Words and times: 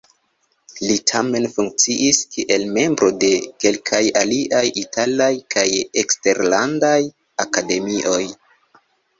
Li 0.83 0.93
tamen 1.09 1.43
funkciis 1.57 2.21
kiel 2.35 2.65
membro 2.79 3.11
de 3.25 3.29
kelkaj 3.65 4.01
aliaj 4.23 4.63
italaj 4.85 5.31
kaj 5.57 5.69
eksterlandaj 6.05 6.99
akademioj. 7.47 8.21